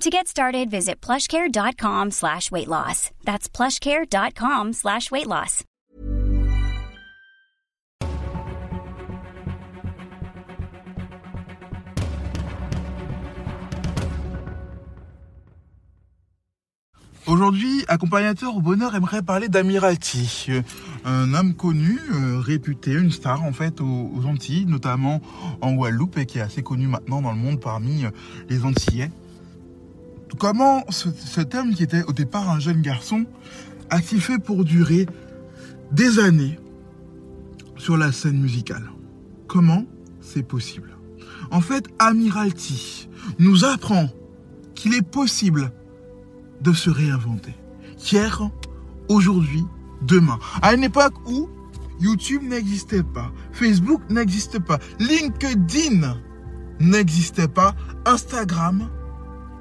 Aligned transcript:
To 0.00 0.10
get 0.10 0.28
started, 0.28 0.70
visit 0.70 1.00
plushcare.com 1.00 2.10
slash 2.10 2.50
weight 2.50 2.68
loss. 2.68 3.10
That's 3.24 3.48
plushcare.com 3.48 4.72
slash 4.72 5.10
weight 5.10 5.26
loss. 5.26 5.64
Aujourd'hui, 17.26 17.84
accompagnateur 17.88 18.54
au 18.54 18.60
bonheur 18.60 18.94
aimerait 18.94 19.22
parler 19.22 19.48
d'Amiralty, 19.48 20.48
euh, 20.50 20.62
un 21.06 21.32
homme 21.32 21.54
connu, 21.54 21.98
euh, 22.12 22.38
réputé, 22.38 22.92
une 22.92 23.10
star 23.10 23.42
en 23.42 23.52
fait 23.54 23.80
aux, 23.80 24.10
aux 24.14 24.26
Antilles, 24.26 24.66
notamment 24.66 25.22
en 25.62 25.72
Guadeloupe 25.72 26.18
et 26.18 26.26
qui 26.26 26.36
est 26.36 26.42
assez 26.42 26.62
connu 26.62 26.86
maintenant 26.86 27.22
dans 27.22 27.32
le 27.32 27.38
monde 27.38 27.60
parmi 27.60 28.04
euh, 28.04 28.10
les 28.50 28.66
Antillais. 28.66 29.10
Comment 30.38 30.84
ce, 30.88 31.08
cet 31.10 31.54
homme 31.54 31.74
qui 31.74 31.82
était 31.82 32.02
au 32.04 32.12
départ 32.12 32.50
un 32.50 32.58
jeune 32.58 32.82
garçon 32.82 33.24
a 33.90 34.00
fait 34.00 34.38
pour 34.38 34.64
durer 34.64 35.06
des 35.92 36.18
années 36.18 36.58
sur 37.76 37.96
la 37.96 38.12
scène 38.12 38.40
musicale? 38.40 38.90
Comment 39.46 39.84
c'est 40.20 40.42
possible? 40.42 40.96
En 41.50 41.60
fait, 41.60 41.84
Amiralty 41.98 43.08
nous 43.38 43.64
apprend 43.64 44.08
qu'il 44.74 44.94
est 44.94 45.02
possible 45.06 45.70
de 46.60 46.72
se 46.72 46.90
réinventer. 46.90 47.54
Hier, 48.10 48.50
aujourd'hui, 49.08 49.64
demain. 50.02 50.38
À 50.62 50.74
une 50.74 50.84
époque 50.84 51.14
où 51.28 51.48
YouTube 52.00 52.42
n'existait 52.42 53.02
pas, 53.02 53.30
Facebook 53.52 54.02
n'existait 54.10 54.60
pas, 54.60 54.78
LinkedIn 54.98 56.16
n'existait 56.80 57.48
pas, 57.48 57.74
Instagram 58.04 58.88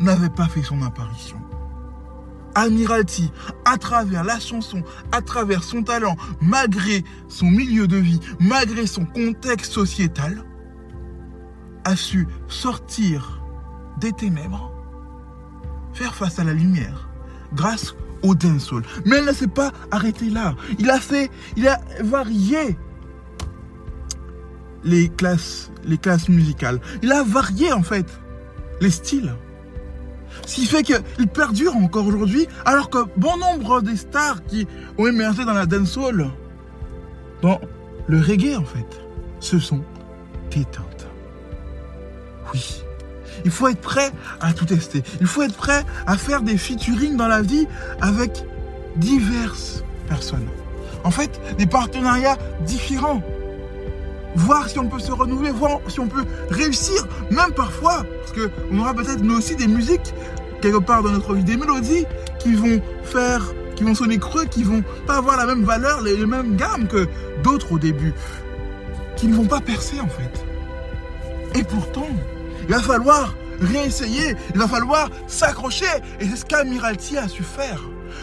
n'avait 0.00 0.30
pas 0.30 0.48
fait 0.48 0.62
son 0.62 0.82
apparition. 0.82 1.40
Admiralty, 2.54 3.30
à 3.64 3.78
travers 3.78 4.24
la 4.24 4.40
chanson, 4.40 4.82
à 5.12 5.22
travers 5.22 5.62
son 5.62 5.82
talent, 5.82 6.16
malgré 6.40 7.04
son 7.28 7.46
milieu 7.46 7.86
de 7.86 7.96
vie, 7.96 8.20
malgré 8.40 8.86
son 8.86 9.04
contexte 9.04 9.72
sociétal, 9.72 10.44
a 11.84 11.96
su 11.96 12.26
sortir 12.48 13.40
des 13.98 14.12
ténèbres, 14.12 14.72
faire 15.92 16.14
face 16.14 16.38
à 16.38 16.44
la 16.44 16.52
lumière, 16.52 17.08
grâce 17.54 17.94
au 18.22 18.34
dancehall. 18.34 18.82
Mais 19.06 19.16
elle 19.16 19.26
ne 19.26 19.32
s'est 19.32 19.46
pas 19.46 19.72
arrêtée 19.90 20.30
là. 20.30 20.54
Il 20.78 20.90
a 20.90 20.98
fait, 20.98 21.30
il 21.56 21.68
a 21.68 21.80
varié 22.02 22.76
les 24.82 25.08
classes, 25.08 25.70
les 25.84 25.98
classes 25.98 26.28
musicales. 26.28 26.80
Il 27.02 27.12
a 27.12 27.22
varié 27.22 27.72
en 27.72 27.82
fait 27.82 28.06
les 28.80 28.90
styles. 28.90 29.34
Ce 30.46 30.54
qui 30.56 30.66
fait 30.66 30.82
qu'il 30.82 31.28
perdure 31.28 31.76
encore 31.76 32.06
aujourd'hui, 32.06 32.46
alors 32.64 32.90
que 32.90 32.98
bon 33.16 33.36
nombre 33.36 33.82
des 33.82 33.96
stars 33.96 34.44
qui 34.46 34.66
ont 34.98 35.06
émergé 35.06 35.44
dans 35.44 35.52
la 35.52 35.66
dancehall, 35.66 36.30
dans 37.42 37.60
le 38.06 38.20
reggae 38.20 38.56
en 38.56 38.64
fait, 38.64 39.00
se 39.40 39.58
sont 39.58 39.82
éteintes. 40.52 41.06
Oui, 42.52 42.82
il 43.44 43.50
faut 43.50 43.68
être 43.68 43.80
prêt 43.80 44.10
à 44.40 44.52
tout 44.52 44.64
tester. 44.64 45.02
Il 45.20 45.26
faut 45.26 45.42
être 45.42 45.56
prêt 45.56 45.84
à 46.06 46.16
faire 46.16 46.42
des 46.42 46.56
featuring 46.56 47.16
dans 47.16 47.28
la 47.28 47.42
vie 47.42 47.66
avec 48.00 48.44
diverses 48.96 49.84
personnes. 50.08 50.48
En 51.04 51.10
fait, 51.10 51.40
des 51.56 51.66
partenariats 51.66 52.36
différents. 52.66 53.22
Voir 54.36 54.68
si 54.68 54.78
on 54.78 54.88
peut 54.88 55.00
se 55.00 55.12
renouveler, 55.12 55.50
voir 55.50 55.80
si 55.88 56.00
on 56.00 56.06
peut 56.06 56.24
réussir, 56.50 57.06
même 57.30 57.52
parfois, 57.54 58.04
parce 58.20 58.32
qu'on 58.32 58.78
aura 58.78 58.94
peut-être 58.94 59.22
nous 59.22 59.36
aussi 59.36 59.56
des 59.56 59.66
musiques 59.66 60.14
quelque 60.60 60.78
part 60.78 61.02
dans 61.02 61.10
notre 61.10 61.34
vie, 61.34 61.42
des 61.44 61.56
mélodies 61.56 62.06
qui 62.38 62.54
vont 62.54 62.80
faire, 63.02 63.42
qui 63.76 63.84
vont 63.84 63.94
sonner 63.94 64.18
creux, 64.18 64.44
qui 64.44 64.62
vont 64.62 64.84
pas 65.06 65.16
avoir 65.16 65.36
la 65.36 65.46
même 65.46 65.64
valeur, 65.64 66.02
les, 66.02 66.16
les 66.16 66.26
mêmes 66.26 66.56
gammes 66.56 66.86
que 66.86 67.08
d'autres 67.42 67.72
au 67.72 67.78
début, 67.78 68.14
qui 69.16 69.26
ne 69.26 69.34
vont 69.34 69.46
pas 69.46 69.60
percer 69.60 70.00
en 70.00 70.08
fait. 70.08 70.44
Et 71.58 71.64
pourtant, 71.64 72.08
il 72.68 72.74
va 72.74 72.80
falloir 72.80 73.34
réessayer, 73.60 74.36
il 74.54 74.58
va 74.58 74.68
falloir 74.68 75.10
s'accrocher. 75.26 75.86
Et 76.20 76.26
c'est 76.26 76.36
ce 76.36 76.44
qu'Amiralty 76.44 77.18
a 77.18 77.28
su 77.28 77.42
faire. 77.42 77.80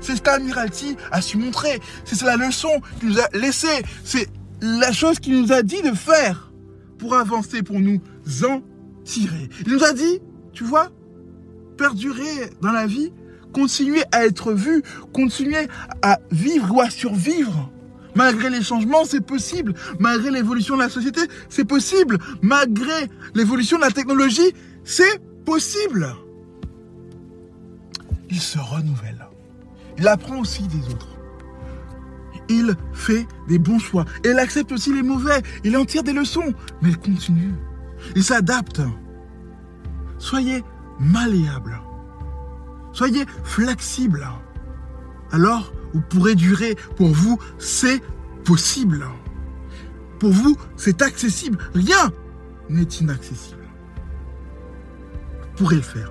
C'est 0.00 0.16
ce 0.16 0.22
qu'Amiralty 0.22 0.96
a 1.10 1.20
su 1.20 1.38
montrer. 1.38 1.80
C'est 2.04 2.22
la 2.22 2.36
leçon 2.36 2.80
qu'il 2.98 3.10
nous 3.10 3.20
a 3.20 3.28
laissée. 3.32 3.82
C'est 4.04 4.28
la 4.60 4.92
chose 4.92 5.18
qu'il 5.18 5.40
nous 5.40 5.52
a 5.52 5.62
dit 5.62 5.82
de 5.82 5.92
faire 5.92 6.52
pour 6.98 7.14
avancer, 7.14 7.62
pour 7.62 7.80
nous 7.80 8.00
en 8.44 8.62
tirer. 9.04 9.48
Il 9.66 9.72
nous 9.72 9.84
a 9.84 9.92
dit, 9.92 10.20
tu 10.52 10.64
vois, 10.64 10.90
perdurer 11.76 12.50
dans 12.60 12.72
la 12.72 12.86
vie, 12.86 13.12
continuer 13.52 14.02
à 14.12 14.26
être 14.26 14.52
vu, 14.52 14.82
continuer 15.12 15.68
à 16.02 16.18
vivre 16.30 16.74
ou 16.74 16.80
à 16.80 16.90
survivre. 16.90 17.70
Malgré 18.14 18.50
les 18.50 18.62
changements, 18.62 19.04
c'est 19.04 19.20
possible. 19.24 19.74
Malgré 20.00 20.30
l'évolution 20.30 20.76
de 20.76 20.82
la 20.82 20.88
société, 20.88 21.20
c'est 21.48 21.64
possible. 21.64 22.18
Malgré 22.42 23.08
l'évolution 23.34 23.76
de 23.76 23.82
la 23.82 23.90
technologie, 23.90 24.52
c'est 24.84 25.20
possible. 25.44 26.14
Il 28.28 28.40
se 28.40 28.58
renouvelle. 28.58 29.24
Il 29.98 30.08
apprend 30.08 30.40
aussi 30.40 30.62
des 30.64 30.88
autres. 30.92 31.17
Il 32.48 32.76
fait 32.92 33.26
des 33.46 33.58
bons 33.58 33.78
choix. 33.78 34.04
Et 34.24 34.30
il 34.30 34.38
accepte 34.38 34.72
aussi 34.72 34.92
les 34.92 35.02
mauvais. 35.02 35.42
Il 35.64 35.76
en 35.76 35.84
tire 35.84 36.02
des 36.02 36.12
leçons. 36.12 36.54
Mais 36.82 36.90
il 36.90 36.98
continue. 36.98 37.54
Il 38.16 38.24
s'adapte. 38.24 38.80
Soyez 40.18 40.64
malléable. 40.98 41.80
Soyez 42.92 43.24
flexible. 43.44 44.26
Alors, 45.30 45.72
vous 45.92 46.00
pourrez 46.00 46.34
durer. 46.34 46.76
Pour 46.96 47.08
vous, 47.08 47.38
c'est 47.58 48.02
possible. 48.44 49.06
Pour 50.18 50.32
vous, 50.32 50.56
c'est 50.76 51.02
accessible. 51.02 51.58
Rien 51.74 52.10
n'est 52.68 52.82
inaccessible. 52.82 53.68
Vous 55.40 55.56
pourrez 55.56 55.76
le 55.76 55.82
faire. 55.82 56.10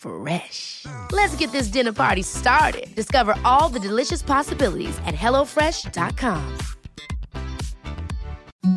Fresh. 0.00 0.86
Let's 1.12 1.36
get 1.36 1.52
this 1.52 1.68
dinner 1.68 1.92
party 1.92 2.22
started. 2.22 2.94
Discover 2.94 3.34
all 3.44 3.68
the 3.68 3.78
delicious 3.80 4.22
possibilities 4.22 4.98
at 5.06 5.14
hellofresh.com. 5.14 6.58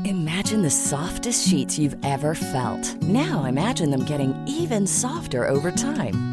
Imagine 0.05 0.61
the 0.61 0.71
softest 0.71 1.47
sheets 1.47 1.77
you've 1.77 1.97
ever 2.05 2.35
felt. 2.35 3.01
Now 3.03 3.43
imagine 3.45 3.89
them 3.89 4.03
getting 4.05 4.33
even 4.47 4.87
softer 4.87 5.47
over 5.47 5.71
time. 5.71 6.32